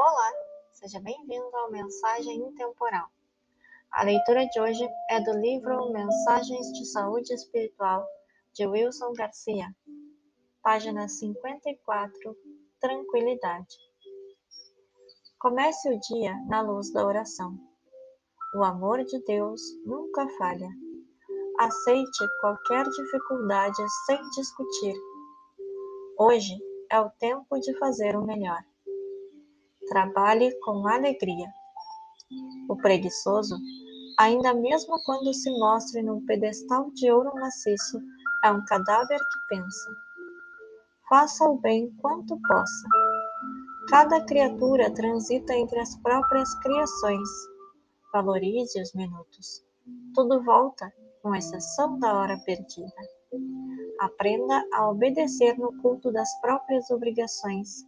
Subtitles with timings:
[0.00, 0.32] Olá,
[0.70, 3.08] seja bem-vindo ao Mensagem Intemporal.
[3.90, 8.06] A leitura de hoje é do livro Mensagens de Saúde Espiritual,
[8.54, 9.74] de Wilson Garcia,
[10.62, 12.36] página 54,
[12.78, 13.76] Tranquilidade.
[15.36, 17.58] Comece o dia na luz da oração.
[18.54, 20.68] O amor de Deus nunca falha.
[21.58, 24.94] Aceite qualquer dificuldade sem discutir.
[26.16, 26.56] Hoje
[26.88, 28.62] é o tempo de fazer o melhor.
[29.88, 31.46] Trabalhe com alegria.
[32.68, 33.56] O preguiçoso,
[34.18, 37.98] ainda mesmo quando se mostre num pedestal de ouro maciço,
[38.44, 39.90] é um cadáver que pensa.
[41.08, 42.88] Faça o bem quanto possa.
[43.88, 47.28] Cada criatura transita entre as próprias criações.
[48.12, 49.64] Valorize os minutos.
[50.14, 50.92] Tudo volta,
[51.22, 52.92] com exceção da hora perdida.
[54.00, 57.87] Aprenda a obedecer no culto das próprias obrigações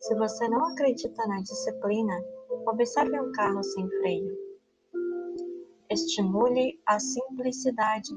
[0.00, 2.14] se você não acredita na disciplina,
[2.66, 4.36] observe um carro sem freio.
[5.90, 8.12] Estimule a simplicidade.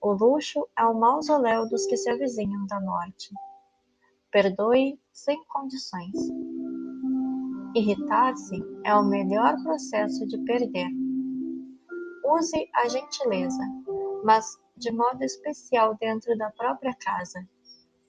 [0.00, 3.30] O luxo é o mausoléu dos que se avizinham da morte.
[4.30, 6.14] Perdoe sem condições.
[7.74, 10.88] Irritar-se é o melhor processo de perder.
[12.24, 13.62] Use a gentileza,
[14.24, 17.46] mas de modo especial dentro da própria casa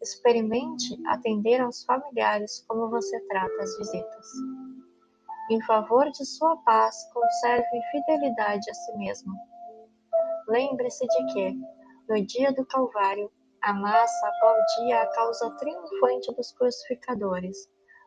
[0.04, 4.28] Experimente atender aos familiares como você trata as visitas.
[5.50, 9.34] Em favor de sua paz, conserve fidelidade a si mesmo.
[10.50, 11.58] Lembre-se de que,
[12.10, 17.58] no dia do Calvário, a massa aplaudia a causa triunfante dos crucificadores,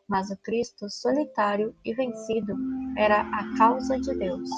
[0.07, 2.55] mas o Cristo solitário e vencido
[2.95, 4.49] era a causa de Deus.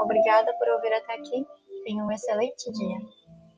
[0.00, 1.44] Obrigada por ouvir até aqui.
[1.82, 3.15] Tenha um excelente dia.